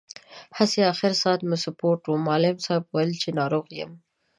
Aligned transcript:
هسې، 0.57 0.79
اخر 0.91 1.11
ساعت 1.21 1.41
مو 1.49 1.57
سپورټ 1.65 2.01
و، 2.05 2.13
معلم 2.27 2.55
صاحب 2.65 2.83
ویل 2.91 3.11
چې 3.21 3.29
ناروغ 3.39 3.65
یم. 3.79 3.91